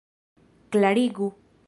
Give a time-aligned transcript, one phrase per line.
[0.71, 1.27] klarigu